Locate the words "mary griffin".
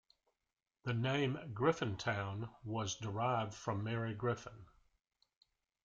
3.83-4.65